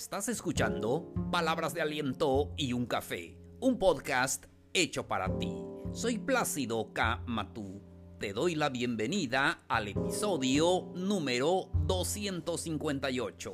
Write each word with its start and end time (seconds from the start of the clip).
Estás 0.00 0.30
escuchando 0.30 1.12
Palabras 1.30 1.74
de 1.74 1.82
Aliento 1.82 2.54
y 2.56 2.72
un 2.72 2.86
Café, 2.86 3.36
un 3.60 3.78
podcast 3.78 4.46
hecho 4.72 5.06
para 5.06 5.38
ti. 5.38 5.52
Soy 5.92 6.16
Plácido 6.16 6.94
K. 6.94 7.22
Matú. 7.26 7.82
Te 8.18 8.32
doy 8.32 8.54
la 8.54 8.70
bienvenida 8.70 9.62
al 9.68 9.88
episodio 9.88 10.90
número 10.94 11.68
258. 11.84 13.52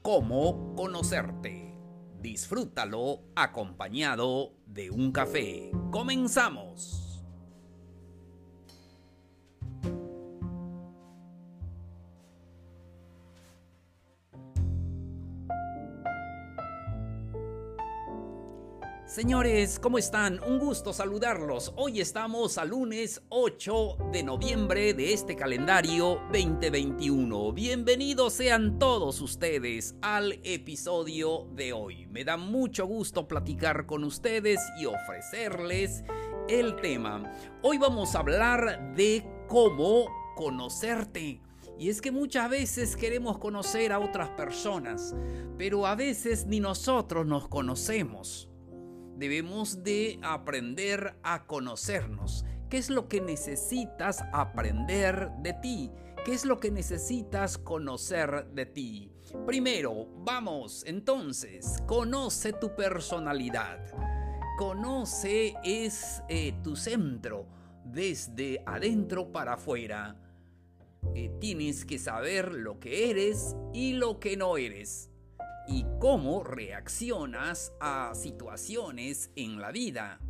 ¿Cómo 0.00 0.74
conocerte? 0.74 1.76
Disfrútalo 2.22 3.24
acompañado 3.36 4.54
de 4.64 4.90
un 4.90 5.12
café. 5.12 5.72
Comenzamos. 5.90 7.05
Señores, 19.16 19.78
¿cómo 19.78 19.96
están? 19.96 20.42
Un 20.46 20.58
gusto 20.58 20.92
saludarlos. 20.92 21.72
Hoy 21.76 22.02
estamos 22.02 22.58
a 22.58 22.66
lunes 22.66 23.22
8 23.30 24.10
de 24.12 24.22
noviembre 24.22 24.92
de 24.92 25.14
este 25.14 25.34
calendario 25.34 26.20
2021. 26.34 27.50
Bienvenidos 27.54 28.34
sean 28.34 28.78
todos 28.78 29.22
ustedes 29.22 29.94
al 30.02 30.38
episodio 30.44 31.48
de 31.54 31.72
hoy. 31.72 32.06
Me 32.08 32.24
da 32.24 32.36
mucho 32.36 32.84
gusto 32.84 33.26
platicar 33.26 33.86
con 33.86 34.04
ustedes 34.04 34.60
y 34.78 34.84
ofrecerles 34.84 36.04
el 36.50 36.76
tema. 36.76 37.32
Hoy 37.62 37.78
vamos 37.78 38.14
a 38.14 38.18
hablar 38.18 38.94
de 38.96 39.26
cómo 39.48 40.08
conocerte. 40.34 41.40
Y 41.78 41.88
es 41.88 42.02
que 42.02 42.10
muchas 42.10 42.50
veces 42.50 42.96
queremos 42.96 43.38
conocer 43.38 43.94
a 43.94 43.98
otras 43.98 44.28
personas, 44.28 45.14
pero 45.56 45.86
a 45.86 45.94
veces 45.94 46.44
ni 46.44 46.60
nosotros 46.60 47.24
nos 47.24 47.48
conocemos 47.48 48.50
debemos 49.16 49.82
de 49.82 50.18
aprender 50.22 51.16
a 51.22 51.46
conocernos. 51.46 52.44
¿Qué 52.68 52.78
es 52.78 52.90
lo 52.90 53.08
que 53.08 53.20
necesitas 53.20 54.24
aprender 54.32 55.30
de 55.38 55.54
ti? 55.54 55.90
¿Qué 56.24 56.34
es 56.34 56.44
lo 56.44 56.58
que 56.58 56.70
necesitas 56.70 57.58
conocer 57.58 58.46
de 58.52 58.66
ti? 58.66 59.12
Primero, 59.46 60.08
vamos, 60.18 60.84
entonces, 60.86 61.78
conoce 61.86 62.52
tu 62.52 62.74
personalidad. 62.74 63.78
Conoce 64.58 65.54
es 65.64 66.22
eh, 66.28 66.54
tu 66.62 66.76
centro, 66.76 67.46
desde 67.84 68.62
adentro 68.66 69.30
para 69.30 69.54
afuera. 69.54 70.16
Eh, 71.14 71.30
tienes 71.40 71.84
que 71.84 71.98
saber 71.98 72.52
lo 72.52 72.80
que 72.80 73.10
eres 73.10 73.54
y 73.72 73.92
lo 73.92 74.18
que 74.18 74.36
no 74.36 74.56
eres 74.56 75.10
y 75.68 75.84
cómo 75.98 76.44
reaccionas 76.44 77.72
a 77.80 78.14
situaciones 78.14 79.30
en 79.36 79.60
la 79.60 79.72
vida. 79.72 80.20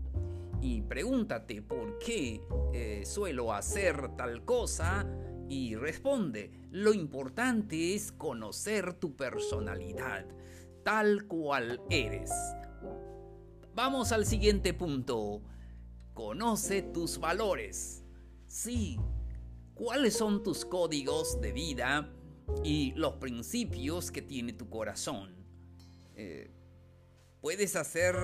Y 0.60 0.82
pregúntate 0.82 1.62
por 1.62 1.98
qué 1.98 2.40
eh, 2.72 3.02
suelo 3.04 3.52
hacer 3.52 4.16
tal 4.16 4.44
cosa 4.44 5.06
y 5.48 5.76
responde, 5.76 6.50
lo 6.70 6.92
importante 6.92 7.94
es 7.94 8.10
conocer 8.10 8.94
tu 8.94 9.14
personalidad, 9.14 10.26
tal 10.82 11.26
cual 11.26 11.80
eres. 11.90 12.30
Vamos 13.74 14.12
al 14.12 14.24
siguiente 14.24 14.72
punto. 14.72 15.42
Conoce 16.14 16.80
tus 16.80 17.18
valores. 17.18 18.02
Sí, 18.46 18.98
¿cuáles 19.74 20.16
son 20.16 20.42
tus 20.42 20.64
códigos 20.64 21.40
de 21.42 21.52
vida 21.52 22.10
y 22.64 22.92
los 22.92 23.14
principios 23.14 24.10
que 24.10 24.22
tiene 24.22 24.52
tu 24.52 24.68
corazón. 24.68 25.34
Eh, 26.14 26.50
puedes 27.40 27.76
hacer 27.76 28.16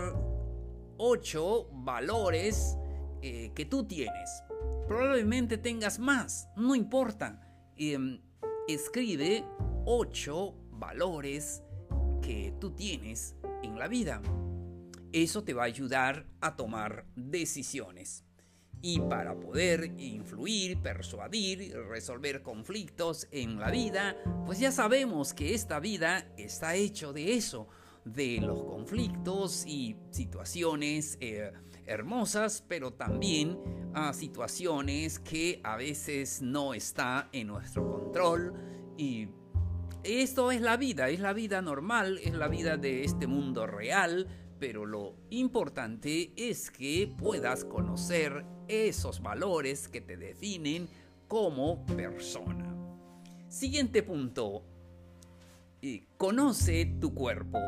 ocho 0.97 1.69
valores 1.73 2.77
eh, 3.23 3.53
que 3.55 3.65
tú 3.65 3.85
tienes. 3.85 4.43
Probablemente 4.89 5.59
tengas 5.59 5.99
más, 5.99 6.49
no 6.57 6.75
importa. 6.75 7.41
Em, 7.77 8.21
escribe 8.69 9.45
ocho 9.85 10.55
valores 10.71 11.63
que 12.21 12.55
tú 12.61 12.73
tienes 12.73 13.37
en 13.63 13.79
la 13.79 13.89
vida. 13.89 14.23
Eso 15.13 15.45
te 15.45 15.55
va 15.55 15.63
a 15.63 15.67
ayudar 15.67 16.27
a 16.41 16.57
tomar 16.57 17.07
decisiones. 17.15 18.25
Y 18.85 18.99
para 19.01 19.39
poder 19.39 19.95
influir, 19.97 20.77
persuadir, 20.79 21.73
resolver 21.89 22.43
conflictos 22.43 23.29
en 23.31 23.61
la 23.61 23.71
vida, 23.71 24.17
pues 24.45 24.59
ya 24.59 24.73
sabemos 24.73 25.33
que 25.33 25.55
esta 25.55 25.79
vida 25.79 26.27
está 26.37 26.75
hecho 26.75 27.13
de 27.13 27.35
eso, 27.35 27.69
de 28.05 28.41
los 28.41 28.65
conflictos 28.65 29.65
y 29.67 29.97
situaciones 30.11 31.17
eh, 31.21 31.53
hermosas, 31.87 32.65
pero 32.67 32.93
también 32.93 33.57
a 33.95 34.13
situaciones 34.13 35.21
que 35.21 35.61
a 35.63 35.77
veces 35.77 36.43
no 36.43 36.75
está 36.75 37.29
en 37.33 37.47
nuestro 37.47 37.89
control. 37.89 38.53
Y 38.99 39.29
esto 40.05 40.51
es 40.51 40.61
la 40.61 40.77
vida, 40.77 41.09
es 41.09 41.21
la 41.21 41.33
vida 41.33 41.63
normal, 41.63 42.19
es 42.23 42.35
la 42.35 42.49
vida 42.49 42.77
de 42.77 43.05
este 43.05 43.29
mundo 43.29 43.67
real, 43.67 44.27
pero 44.63 44.87
lo 44.87 45.17
importante 45.31 46.33
es 46.37 46.71
que 46.71 47.13
puedas 47.19 47.65
conocer 47.65 48.45
esos 48.69 49.21
valores 49.21 49.89
que 49.89 50.01
te 50.01 50.17
definen 50.17 50.89
como 51.27 51.85
persona. 51.85 52.73
Siguiente 53.49 54.05
punto. 54.05 54.63
Conoce 56.17 56.95
tu 57.01 57.13
cuerpo. 57.13 57.59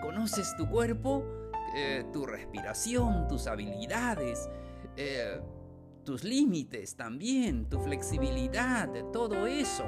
¿Conoces 0.00 0.56
tu 0.56 0.70
cuerpo? 0.70 1.22
Eh, 1.76 2.06
tu 2.14 2.24
respiración, 2.24 3.28
tus 3.28 3.46
habilidades, 3.46 4.48
eh, 4.96 5.38
tus 6.04 6.24
límites 6.24 6.96
también, 6.96 7.68
tu 7.68 7.80
flexibilidad, 7.80 8.88
todo 9.12 9.46
eso. 9.46 9.84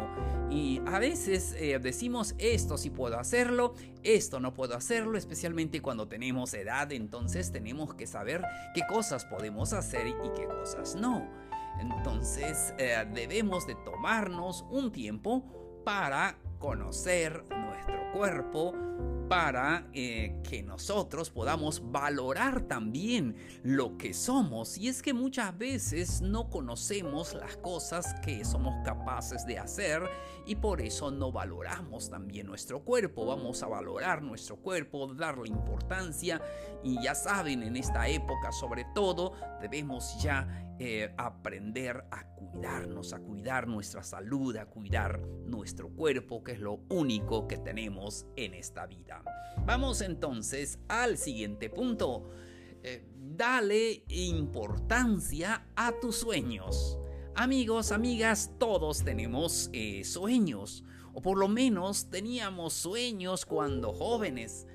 Y 0.50 0.80
a 0.86 0.98
veces 0.98 1.54
eh, 1.58 1.78
decimos 1.78 2.34
esto 2.38 2.78
sí 2.78 2.90
puedo 2.90 3.18
hacerlo, 3.18 3.74
esto 4.02 4.40
no 4.40 4.54
puedo 4.54 4.76
hacerlo, 4.76 5.18
especialmente 5.18 5.80
cuando 5.80 6.08
tenemos 6.08 6.54
edad, 6.54 6.92
entonces 6.92 7.50
tenemos 7.52 7.94
que 7.94 8.06
saber 8.06 8.44
qué 8.74 8.82
cosas 8.88 9.24
podemos 9.24 9.72
hacer 9.72 10.06
y 10.06 10.14
qué 10.36 10.46
cosas 10.46 10.94
no. 10.94 11.28
Entonces 11.80 12.72
eh, 12.78 13.04
debemos 13.12 13.66
de 13.66 13.74
tomarnos 13.84 14.64
un 14.70 14.92
tiempo 14.92 15.44
para 15.84 16.38
conocer 16.58 17.44
nuestro 17.50 18.03
cuerpo, 18.14 18.72
para 19.28 19.88
eh, 19.92 20.40
que 20.48 20.62
nosotros 20.62 21.30
podamos 21.30 21.82
valorar 21.90 22.62
también 22.62 23.36
lo 23.62 23.96
que 23.96 24.12
somos. 24.14 24.78
Y 24.78 24.88
es 24.88 25.02
que 25.02 25.14
muchas 25.14 25.56
veces 25.56 26.20
no 26.20 26.50
conocemos 26.50 27.34
las 27.34 27.56
cosas 27.56 28.14
que 28.20 28.44
somos 28.44 28.74
capaces 28.84 29.46
de 29.46 29.58
hacer 29.58 30.02
y 30.46 30.56
por 30.56 30.80
eso 30.80 31.10
no 31.10 31.32
valoramos 31.32 32.10
también 32.10 32.46
nuestro 32.46 32.84
cuerpo. 32.84 33.26
Vamos 33.26 33.62
a 33.62 33.66
valorar 33.66 34.22
nuestro 34.22 34.56
cuerpo, 34.56 35.12
darle 35.14 35.48
importancia 35.48 36.40
y 36.82 37.02
ya 37.02 37.14
saben, 37.14 37.62
en 37.62 37.76
esta 37.76 38.08
época 38.08 38.52
sobre 38.52 38.84
todo 38.94 39.32
debemos 39.60 40.22
ya 40.22 40.74
eh, 40.78 41.14
aprender 41.16 42.04
a 42.10 42.26
cuidarnos, 42.26 43.12
a 43.12 43.20
cuidar 43.20 43.68
nuestra 43.68 44.02
salud, 44.02 44.56
a 44.56 44.66
cuidar 44.66 45.20
nuestro 45.46 45.88
cuerpo, 45.88 46.42
que 46.42 46.52
es 46.52 46.60
lo 46.60 46.80
único 46.90 47.46
que 47.46 47.56
tenemos 47.58 48.03
en 48.36 48.54
esta 48.54 48.86
vida. 48.86 49.22
Vamos 49.64 50.00
entonces 50.00 50.78
al 50.88 51.16
siguiente 51.16 51.70
punto. 51.70 52.30
Eh, 52.82 53.02
dale 53.16 54.04
importancia 54.08 55.66
a 55.74 55.92
tus 56.00 56.16
sueños. 56.16 56.98
Amigos, 57.34 57.92
amigas, 57.92 58.50
todos 58.58 59.02
tenemos 59.04 59.70
eh, 59.72 60.04
sueños, 60.04 60.84
o 61.14 61.22
por 61.22 61.38
lo 61.38 61.48
menos 61.48 62.10
teníamos 62.10 62.74
sueños 62.74 63.46
cuando 63.46 63.92
jóvenes. 63.92 64.66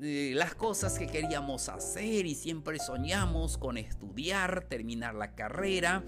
Eh, 0.00 0.32
las 0.34 0.54
cosas 0.54 0.98
que 0.98 1.06
queríamos 1.06 1.68
hacer 1.68 2.24
y 2.24 2.34
siempre 2.34 2.78
soñamos 2.78 3.58
con 3.58 3.76
estudiar, 3.76 4.66
terminar 4.66 5.14
la 5.14 5.34
carrera, 5.34 6.02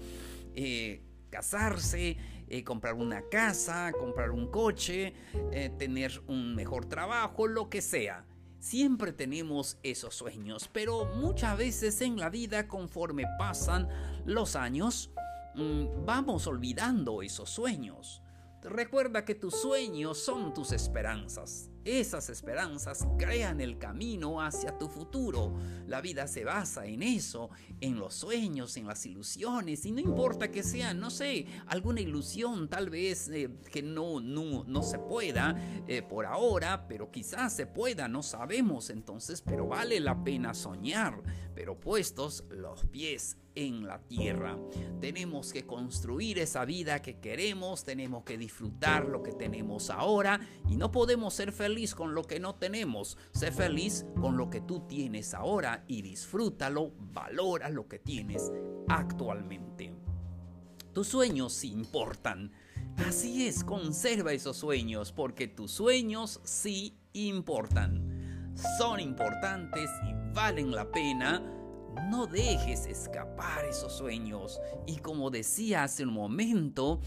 casarse, 1.29 2.17
eh, 2.47 2.63
comprar 2.63 2.93
una 2.93 3.21
casa, 3.29 3.91
comprar 3.91 4.31
un 4.31 4.47
coche, 4.47 5.13
eh, 5.51 5.71
tener 5.77 6.21
un 6.27 6.55
mejor 6.55 6.85
trabajo, 6.85 7.47
lo 7.47 7.69
que 7.69 7.81
sea. 7.81 8.25
Siempre 8.59 9.11
tenemos 9.11 9.77
esos 9.83 10.15
sueños, 10.15 10.69
pero 10.71 11.05
muchas 11.15 11.57
veces 11.57 11.99
en 12.01 12.17
la 12.17 12.29
vida 12.29 12.67
conforme 12.67 13.25
pasan 13.37 13.89
los 14.25 14.55
años, 14.55 15.11
mm, 15.55 16.05
vamos 16.05 16.47
olvidando 16.47 17.21
esos 17.21 17.49
sueños. 17.49 18.21
Recuerda 18.61 19.25
que 19.25 19.35
tus 19.35 19.59
sueños 19.59 20.17
son 20.17 20.53
tus 20.53 20.71
esperanzas. 20.71 21.72
Esas 21.85 22.29
esperanzas 22.29 23.05
crean 23.17 23.59
el 23.59 23.77
camino 23.77 24.41
hacia 24.41 24.77
tu 24.77 24.87
futuro. 24.87 25.53
La 25.85 25.99
vida 25.99 26.27
se 26.27 26.45
basa 26.45 26.85
en 26.85 27.03
eso, 27.03 27.49
en 27.81 27.99
los 27.99 28.13
sueños, 28.13 28.77
en 28.77 28.87
las 28.87 29.05
ilusiones, 29.05 29.85
y 29.85 29.91
no 29.91 29.99
importa 29.99 30.49
que 30.49 30.63
sea, 30.63 30.93
no 30.93 31.09
sé, 31.09 31.45
alguna 31.67 31.99
ilusión 31.99 32.69
tal 32.69 32.89
vez 32.89 33.27
eh, 33.29 33.49
que 33.71 33.81
no, 33.81 34.21
no, 34.21 34.63
no, 34.63 34.81
se 34.81 34.97
pueda 34.97 35.55
eh, 35.87 36.01
por 36.01 36.25
ahora, 36.25 36.87
pero 36.87 37.11
quizás 37.11 37.53
se 37.53 37.67
pueda, 37.67 38.07
no 38.07 38.23
sabemos 38.23 38.89
entonces, 38.89 39.41
pero 39.41 39.67
vale 39.67 39.99
la 39.99 40.23
pena 40.23 40.53
soñar, 40.53 41.21
pero 41.53 41.79
puestos 41.79 42.45
los 42.49 42.85
pies 42.85 43.37
en 43.55 43.85
la 43.85 43.99
tierra. 43.99 44.57
Tenemos 44.99 45.51
que 45.53 45.65
construir 45.65 46.39
esa 46.39 46.65
vida 46.65 47.01
que 47.01 47.19
queremos, 47.19 47.83
tenemos 47.83 48.23
que 48.23 48.37
disfrutar 48.37 49.07
lo 49.07 49.21
que 49.21 49.33
tenemos 49.33 49.89
ahora 49.89 50.39
y 50.69 50.75
no 50.75 50.91
podemos 50.91 51.33
ser 51.33 51.51
feliz 51.73 51.95
con 51.95 52.13
lo 52.13 52.21
que 52.21 52.39
no 52.39 52.53
tenemos. 52.53 53.17
Sé 53.31 53.51
feliz 53.51 54.05
con 54.21 54.37
lo 54.37 54.47
que 54.51 54.61
tú 54.61 54.81
tienes 54.87 55.33
ahora 55.33 55.83
y 55.87 56.03
disfrútalo, 56.03 56.91
valora 56.99 57.67
lo 57.69 57.87
que 57.87 57.97
tienes 57.97 58.51
actualmente. 58.87 59.91
Tus 60.93 61.07
sueños 61.07 61.63
importan. 61.63 62.51
Así 63.07 63.47
es, 63.47 63.63
conserva 63.63 64.33
esos 64.33 64.57
sueños 64.57 65.11
porque 65.11 65.47
tus 65.47 65.71
sueños 65.71 66.41
sí 66.43 66.95
importan. 67.13 68.53
Son 68.77 68.99
importantes 68.99 69.89
y 70.07 70.35
valen 70.35 70.69
la 70.69 70.91
pena 70.91 71.41
no 72.09 72.27
dejes 72.27 72.85
escapar 72.85 73.65
esos 73.65 73.93
sueños. 73.93 74.59
Y 74.85 74.97
como 74.97 75.29
decía 75.29 75.83
hace 75.83 76.03
un 76.03 76.13
momento, 76.13 76.99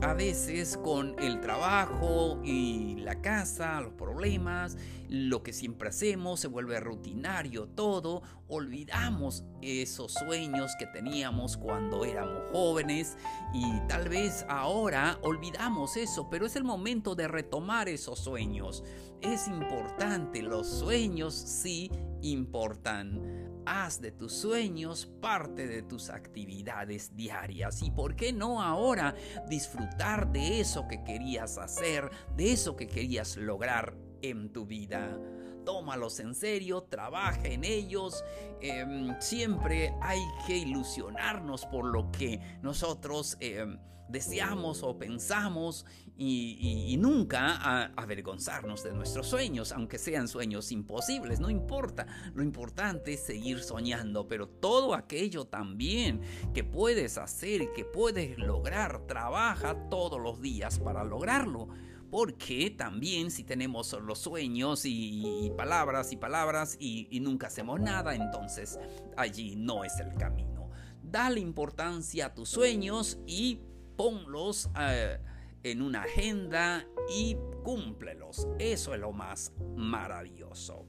a 0.00 0.14
veces 0.14 0.76
con 0.76 1.18
el 1.18 1.40
trabajo 1.40 2.40
y 2.44 2.96
la 2.96 3.20
casa, 3.20 3.80
los 3.80 3.92
problemas, 3.92 4.76
lo 5.08 5.42
que 5.42 5.52
siempre 5.52 5.88
hacemos 5.88 6.40
se 6.40 6.48
vuelve 6.48 6.78
rutinario 6.80 7.68
todo, 7.68 8.22
olvidamos 8.46 9.44
esos 9.62 10.12
sueños 10.12 10.72
que 10.78 10.86
teníamos 10.86 11.56
cuando 11.56 12.04
éramos 12.04 12.42
jóvenes 12.52 13.16
y 13.54 13.64
tal 13.88 14.08
vez 14.08 14.44
ahora 14.48 15.18
olvidamos 15.22 15.96
eso, 15.96 16.28
pero 16.30 16.46
es 16.46 16.56
el 16.56 16.64
momento 16.64 17.14
de 17.14 17.28
retomar 17.28 17.88
esos 17.88 18.18
sueños. 18.18 18.84
Es 19.20 19.48
importante, 19.48 20.42
los 20.42 20.68
sueños 20.68 21.34
sí 21.34 21.90
importan. 22.22 23.57
Haz 23.70 24.00
de 24.00 24.12
tus 24.12 24.32
sueños 24.32 25.04
parte 25.20 25.66
de 25.66 25.82
tus 25.82 26.08
actividades 26.08 27.14
diarias. 27.14 27.82
Y 27.82 27.90
por 27.90 28.16
qué 28.16 28.32
no 28.32 28.62
ahora 28.62 29.14
disfrutar 29.46 30.32
de 30.32 30.60
eso 30.60 30.88
que 30.88 31.04
querías 31.04 31.58
hacer, 31.58 32.08
de 32.34 32.52
eso 32.52 32.76
que 32.76 32.86
querías 32.86 33.36
lograr 33.36 33.94
en 34.22 34.54
tu 34.54 34.64
vida 34.64 35.20
tómalos 35.68 36.18
en 36.20 36.34
serio, 36.34 36.84
trabaja 36.84 37.46
en 37.46 37.62
ellos. 37.62 38.24
Em, 38.62 39.14
siempre 39.20 39.92
hay 40.00 40.18
que 40.46 40.56
ilusionarnos 40.56 41.66
por 41.66 41.84
lo 41.84 42.10
que 42.10 42.40
nosotros 42.62 43.36
em, 43.40 43.78
deseamos 44.08 44.82
o 44.82 44.96
pensamos 44.96 45.84
y, 46.16 46.96
nunca 46.98 47.92
avergonzarnos 47.96 48.82
de 48.82 48.94
nuestros 48.94 49.26
sueños, 49.26 49.72
aunque 49.72 49.98
sean 49.98 50.26
sueños 50.26 50.72
imposibles, 50.72 51.38
no 51.38 51.50
importa. 51.50 52.06
Lo 52.34 52.42
importante 52.42 53.12
es 53.12 53.26
seguir 53.26 53.60
soñando, 53.60 54.26
pero 54.26 54.48
todo 54.48 54.94
aquello 54.94 55.44
también 55.44 56.22
que 56.54 56.64
puedes 56.64 57.18
hacer, 57.18 57.74
que 57.74 57.84
puedes 57.84 58.38
lograr, 58.38 59.06
trabaja 59.06 59.76
todos 59.90 60.18
los 60.18 60.40
días 60.40 60.78
para 60.78 61.04
lograrlo. 61.04 61.68
Porque 62.10 62.70
también 62.70 63.30
si 63.30 63.44
tenemos 63.44 63.92
los 64.02 64.18
sueños 64.18 64.82
y, 64.84 65.52
palabras 65.56 66.12
y 66.12 66.16
palabras 66.16 66.76
y, 66.80 67.20
nunca 67.20 67.48
hacemos 67.48 67.80
nada, 67.80 68.14
entonces 68.14 68.78
allí 69.16 69.56
no 69.56 69.84
es 69.84 69.98
el 70.00 70.14
camino. 70.14 70.70
Dale 71.02 71.40
importancia 71.40 72.26
a 72.26 72.34
tus 72.34 72.48
sueños 72.48 73.18
y 73.26 73.60
ponlos 73.96 74.70
eh, 74.78 75.18
en 75.62 75.82
una 75.82 76.02
agenda 76.02 76.86
y 77.14 77.36
cúmplelos. 77.62 78.46
Eso 78.58 78.94
es 78.94 79.00
lo 79.00 79.12
más 79.12 79.52
maravilloso. 79.76 80.86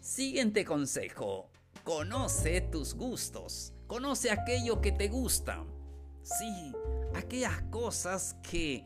Siguiente 0.00 0.64
consejo. 0.64 1.50
Conoce 1.84 2.60
tus 2.60 2.94
gustos. 2.94 3.72
Conoce 3.86 4.30
aquello 4.30 4.80
que 4.80 4.92
te 4.92 5.08
gusta. 5.08 5.64
Sí, 6.22 6.72
aquellas 7.14 7.62
cosas 7.70 8.36
que 8.42 8.84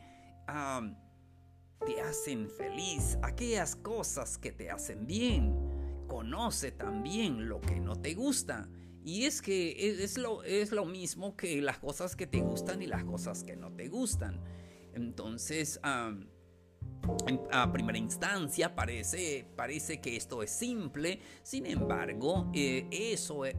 te 1.85 2.01
hacen 2.01 2.49
feliz, 2.49 3.17
aquellas 3.21 3.75
cosas 3.75 4.37
que 4.37 4.51
te 4.51 4.69
hacen 4.69 5.05
bien. 5.05 5.55
Conoce 6.07 6.71
también 6.71 7.47
lo 7.47 7.59
que 7.61 7.79
no 7.79 7.95
te 7.95 8.13
gusta. 8.13 8.69
Y 9.03 9.25
es 9.25 9.41
que 9.41 10.03
es 10.03 10.17
lo, 10.17 10.43
es 10.43 10.71
lo 10.71 10.85
mismo 10.85 11.35
que 11.35 11.61
las 11.61 11.79
cosas 11.79 12.15
que 12.15 12.27
te 12.27 12.39
gustan 12.39 12.81
y 12.81 12.87
las 12.87 13.03
cosas 13.03 13.43
que 13.43 13.55
no 13.55 13.71
te 13.73 13.89
gustan. 13.89 14.41
Entonces, 14.93 15.79
a 17.51 17.71
primera 17.71 17.97
instancia 17.97 18.73
parece, 18.73 19.45
parece 19.55 19.99
que 19.99 20.15
esto 20.15 20.41
es 20.41 20.51
simple, 20.51 21.19
sin 21.43 21.65
embargo, 21.65 22.49
eh, 22.53 22.87
eso 22.91 23.45
eh, 23.45 23.55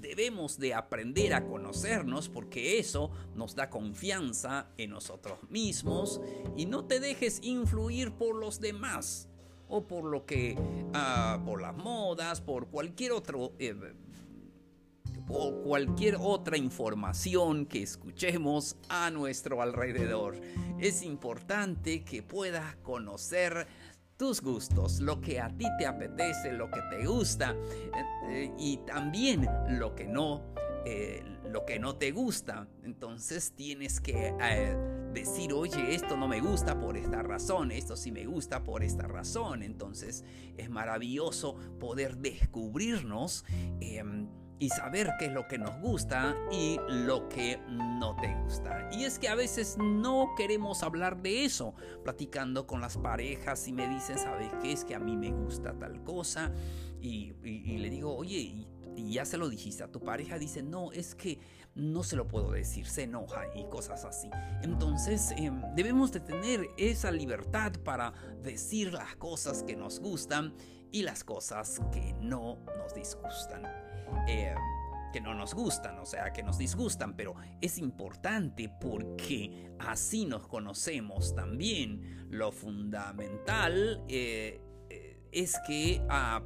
debemos 0.00 0.58
de 0.58 0.74
aprender 0.74 1.34
a 1.34 1.46
conocernos 1.46 2.28
porque 2.28 2.78
eso 2.78 3.10
nos 3.34 3.54
da 3.54 3.70
confianza 3.70 4.66
en 4.76 4.90
nosotros 4.90 5.38
mismos 5.50 6.20
y 6.56 6.66
no 6.66 6.84
te 6.84 7.00
dejes 7.00 7.40
influir 7.42 8.12
por 8.12 8.36
los 8.36 8.60
demás 8.60 9.28
o 9.68 9.86
por 9.86 10.04
lo 10.04 10.26
que 10.26 10.56
ah, 10.92 11.40
por 11.44 11.60
las 11.60 11.76
modas 11.76 12.40
por 12.40 12.68
cualquier 12.68 13.12
otro 13.12 13.52
eh, 13.58 13.74
por 15.26 15.62
cualquier 15.62 16.16
otra 16.20 16.58
información 16.58 17.66
que 17.66 17.82
escuchemos 17.82 18.76
a 18.88 19.10
nuestro 19.10 19.62
alrededor. 19.62 20.36
Es 20.78 21.02
importante 21.02 22.04
que 22.04 22.22
puedas 22.22 22.76
conocer 22.76 23.66
tus 24.16 24.40
gustos, 24.40 25.00
lo 25.00 25.20
que 25.20 25.40
a 25.40 25.48
ti 25.48 25.66
te 25.78 25.86
apetece, 25.86 26.52
lo 26.52 26.70
que 26.70 26.80
te 26.90 27.06
gusta 27.06 27.56
eh, 28.28 28.52
y 28.58 28.78
también 28.78 29.48
lo 29.70 29.94
que 29.94 30.06
no, 30.06 30.42
eh, 30.84 31.22
lo 31.50 31.64
que 31.64 31.78
no 31.78 31.96
te 31.96 32.12
gusta. 32.12 32.68
Entonces 32.82 33.52
tienes 33.56 34.00
que 34.00 34.34
eh, 34.40 34.76
decir, 35.12 35.52
oye, 35.52 35.94
esto 35.94 36.16
no 36.16 36.28
me 36.28 36.40
gusta 36.40 36.78
por 36.78 36.96
esta 36.96 37.22
razón, 37.22 37.70
esto 37.70 37.96
sí 37.96 38.12
me 38.12 38.26
gusta 38.26 38.62
por 38.62 38.82
esta 38.82 39.06
razón. 39.06 39.62
Entonces 39.62 40.24
es 40.56 40.70
maravilloso 40.70 41.56
poder 41.78 42.16
descubrirnos 42.18 43.44
em, 43.80 44.28
y 44.58 44.68
saber 44.68 45.10
qué 45.18 45.26
es 45.26 45.32
lo 45.32 45.46
que 45.48 45.58
nos 45.58 45.78
gusta 45.80 46.36
y 46.50 46.78
lo 46.88 47.28
que 47.28 47.58
no 47.68 48.16
te 48.16 48.34
gusta. 48.42 48.88
Y 48.92 49.04
es 49.04 49.18
que 49.18 49.28
a 49.28 49.34
veces 49.34 49.76
no 49.78 50.34
queremos 50.36 50.82
hablar 50.82 51.20
de 51.22 51.44
eso, 51.44 51.74
platicando 52.02 52.66
con 52.66 52.80
las 52.80 52.96
parejas 52.96 53.66
y 53.68 53.72
me 53.72 53.88
dicen, 53.88 54.18
¿sabes 54.18 54.50
qué? 54.62 54.72
Es 54.72 54.84
que 54.84 54.94
a 54.94 55.00
mí 55.00 55.16
me 55.16 55.32
gusta 55.32 55.76
tal 55.78 56.02
cosa. 56.04 56.52
Y, 57.00 57.32
le 57.42 57.90
digo, 57.90 58.16
oye, 58.16 58.66
y, 58.96 59.12
ya 59.12 59.24
se 59.24 59.36
lo 59.36 59.48
dijiste 59.48 59.82
a 59.82 59.88
tu 59.88 60.00
pareja, 60.00 60.38
dice, 60.38 60.62
no, 60.62 60.92
es 60.92 61.14
que 61.14 61.38
no 61.74 62.02
se 62.02 62.16
lo 62.16 62.28
puedo 62.28 62.52
decir, 62.52 62.86
se 62.86 63.02
enoja 63.02 63.46
y 63.54 63.64
cosas 63.64 64.04
así. 64.04 64.30
Entonces 64.62 65.32
em, 65.36 65.62
debemos 65.74 66.12
de 66.12 66.20
tener 66.20 66.68
esa 66.76 67.10
libertad 67.10 67.72
para 67.84 68.12
decir 68.42 68.92
las 68.92 69.16
cosas 69.16 69.62
que 69.62 69.76
nos 69.76 70.00
gustan 70.00 70.54
y 70.92 71.02
las 71.02 71.24
cosas 71.24 71.80
que 71.92 72.14
no 72.20 72.58
nos 72.78 72.94
disgustan. 72.94 73.64
Eh, 74.28 74.54
que 75.12 75.20
no 75.20 75.32
nos 75.32 75.54
gustan, 75.54 75.96
o 76.00 76.06
sea, 76.06 76.32
que 76.32 76.42
nos 76.42 76.58
disgustan, 76.58 77.14
pero 77.14 77.36
es 77.60 77.78
importante 77.78 78.68
porque 78.80 79.70
así 79.78 80.24
nos 80.24 80.48
conocemos 80.48 81.36
también. 81.36 82.26
Lo 82.30 82.50
fundamental 82.50 84.02
eh, 84.08 84.60
eh, 84.90 85.20
es 85.30 85.56
que 85.68 86.04
ah, 86.08 86.42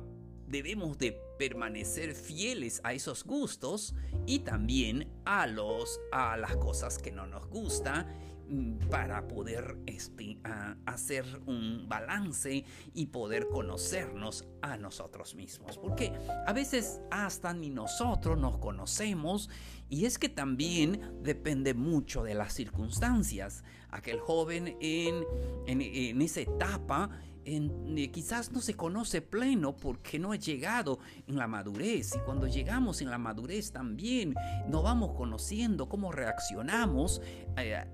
debemos 0.49 0.99
de 0.99 1.13
permanecer 1.39 2.15
fieles 2.15 2.81
a 2.85 2.93
esos 2.93 3.25
gustos 3.25 3.95
y 4.27 4.41
también 4.41 5.09
a 5.25 5.47
los 5.47 6.01
a 6.13 6.37
las 6.37 6.57
cosas 6.57 6.99
que 6.99 7.13
no 7.13 7.27
nos 7.27 7.47
gustan 7.47 8.07
Mm, 8.51 8.79
para 8.89 9.29
poder 9.29 9.77
este, 9.85 10.39
hacer 10.87 11.27
un 11.45 11.87
balance 11.87 12.65
y 12.95 13.07
poder 13.07 13.47
conocernos 13.49 14.47
a 14.63 14.79
nosotros 14.79 15.35
mismos. 15.35 15.77
Porque 15.77 16.15
a 16.47 16.53
veces 16.55 17.03
hasta 17.11 17.53
ni 17.53 17.69
nosotros 17.69 18.39
nos 18.39 18.57
conocemos 18.57 19.51
y 19.91 20.07
es 20.07 20.19
que 20.19 20.31
también 20.31 21.19
depende 21.23 21.75
mucho 21.75 22.23
de 22.23 22.35
las 22.35 22.55
circunstancias. 22.55 23.65
Aquel 23.91 24.19
joven 24.19 24.79
en, 24.81 25.25
en, 25.67 26.23
esa 26.23 26.41
etapa 26.41 27.11
eh, 27.49 28.11
quizás 28.11 28.53
no 28.53 28.61
se 28.61 28.75
conoce 28.75 29.23
pleno 29.23 29.75
porque 29.77 30.19
no 30.19 30.33
ha 30.33 30.37
llegado 30.37 30.99
en 31.27 31.37
la 31.37 31.47
madurez. 31.47 32.15
Y 32.15 32.19
cuando 32.21 32.47
llegamos 32.47 33.01
en 33.01 33.11
la 33.11 33.19
madurez 33.19 33.73
también 33.73 34.35
nos 34.69 34.83
vamos 34.83 35.17
conociendo 35.17 35.89
cómo 35.89 36.13
reaccionamos 36.13 37.23
eh, 37.57 37.85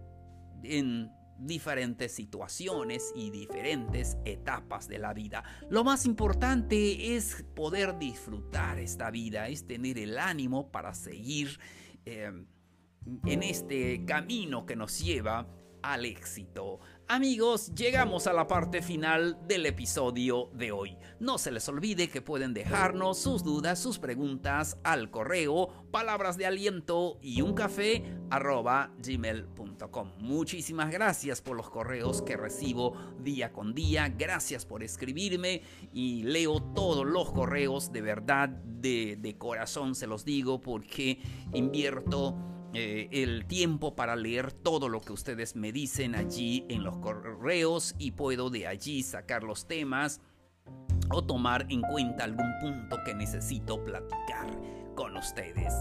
en 0.65 1.11
diferentes 1.39 2.13
situaciones 2.13 3.13
y 3.15 3.31
diferentes 3.31 4.17
etapas 4.25 4.89
de 4.89 4.99
la 4.99 5.13
vida. 5.13 5.45
Lo 5.71 5.85
más 5.85 6.07
importante 6.07 7.17
es 7.17 7.45
poder 7.55 7.99
disfrutar 7.99 8.79
esta 8.79 9.11
vida, 9.11 9.49
es 9.49 9.67
tener 9.67 9.99
el 9.99 10.19
ánimo 10.19 10.71
para 10.71 10.95
seguir 10.95 11.61
eh, 12.07 12.33
en 13.25 13.43
este 13.43 14.05
camino 14.05 14.67
que 14.67 14.77
nos 14.77 14.99
lleva 14.99 15.47
al 15.85 16.07
éxito. 16.07 16.81
Amigos, 17.07 17.75
llegamos 17.75 18.27
a 18.27 18.33
la 18.33 18.49
parte 18.49 18.81
final 18.81 19.37
del 19.47 19.67
episodio 19.67 20.49
de 20.55 20.73
hoy. 20.73 20.97
No 21.21 21.37
se 21.37 21.53
les 21.53 21.69
olvide 21.69 22.09
que 22.09 22.23
pueden 22.23 22.55
dejarnos 22.55 23.19
sus 23.19 23.45
dudas, 23.45 23.79
sus 23.79 23.99
preguntas 23.99 24.79
al 24.85 25.11
correo 25.11 25.69
palabras 25.91 26.39
de 26.39 26.47
aliento 26.47 27.19
y 27.21 27.43
un 27.43 27.53
café 27.53 28.03
gmail.com. 28.31 30.13
Muchísimas 30.19 30.91
gracias 30.91 31.43
por 31.43 31.59
los 31.59 31.69
correos 31.69 32.23
que 32.23 32.39
recibo 32.39 32.97
día 33.21 33.53
con 33.53 33.75
día. 33.75 34.09
Gracias 34.09 34.65
por 34.65 34.83
escribirme 34.83 35.63
y 35.93 36.23
leo 36.23 36.63
todos 36.75 37.05
los 37.05 37.31
correos 37.33 37.93
de 37.93 38.01
verdad, 38.01 38.49
de, 38.49 39.19
de 39.21 39.37
corazón 39.37 39.95
se 39.95 40.07
los 40.07 40.25
digo 40.25 40.59
porque 40.59 41.21
invierto 41.53 42.54
eh, 42.75 43.09
el 43.13 43.47
tiempo 43.47 43.95
para 43.95 44.17
leer 44.17 44.53
todo 44.53 44.89
lo 44.89 45.01
que 45.01 45.13
ustedes 45.13 45.55
me 45.55 45.71
dicen 45.71 46.15
allí 46.15 46.65
en 46.69 46.83
los 46.83 46.99
correos 46.99 47.95
y 47.99 48.11
puedo 48.11 48.51
de 48.51 48.67
allí 48.67 49.03
sacar 49.03 49.45
los 49.45 49.67
temas 49.69 50.21
o 51.11 51.25
tomar 51.25 51.67
en 51.71 51.83
cuenta 51.83 52.25
algún 52.25 52.53
punto 52.61 52.99
que 53.05 53.15
necesito 53.15 53.85
platicar 53.85 54.49
con 54.97 55.17
ustedes. 55.17 55.73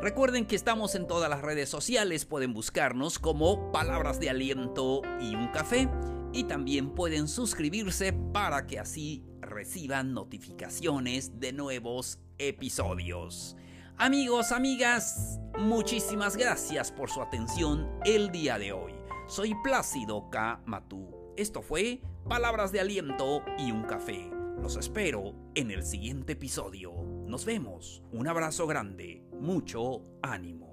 Recuerden 0.00 0.44
que 0.44 0.56
estamos 0.56 0.94
en 0.94 1.06
todas 1.06 1.30
las 1.30 1.40
redes 1.40 1.68
sociales, 1.68 2.26
pueden 2.26 2.52
buscarnos 2.52 3.18
como 3.18 3.72
Palabras 3.72 4.20
de 4.20 4.28
Aliento 4.28 5.02
y 5.20 5.34
un 5.34 5.48
café 5.48 5.88
y 6.32 6.44
también 6.44 6.90
pueden 6.90 7.28
suscribirse 7.28 8.12
para 8.12 8.66
que 8.66 8.78
así 8.78 9.24
reciban 9.40 10.12
notificaciones 10.12 11.40
de 11.40 11.52
nuevos 11.52 12.18
episodios. 12.38 13.56
Amigos, 13.98 14.52
amigas, 14.52 15.40
muchísimas 15.58 16.36
gracias 16.36 16.92
por 16.92 17.08
su 17.08 17.22
atención 17.22 17.88
el 18.04 18.30
día 18.30 18.58
de 18.58 18.72
hoy. 18.72 18.92
Soy 19.26 19.54
Plácido 19.64 20.28
K. 20.28 20.60
Matú. 20.66 21.32
Esto 21.34 21.62
fue 21.62 22.02
Palabras 22.28 22.72
de 22.72 22.80
Aliento 22.80 23.42
y 23.56 23.72
un 23.72 23.84
Café. 23.84 24.30
Los 24.60 24.76
espero 24.76 25.32
en 25.54 25.70
el 25.70 25.82
siguiente 25.82 26.34
episodio. 26.34 26.92
Nos 27.26 27.46
vemos. 27.46 28.02
Un 28.12 28.28
abrazo 28.28 28.66
grande. 28.66 29.24
Mucho 29.40 30.02
ánimo. 30.22 30.65